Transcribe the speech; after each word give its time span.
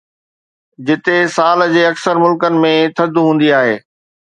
جتي 0.87 1.19
سال 1.35 1.65
جي 1.77 1.85
اڪثر 1.93 2.23
ملڪن 2.25 2.61
۾ 2.67 2.77
ٿڌ 2.97 3.25
هوندي 3.25 3.57
آهي 3.65 3.83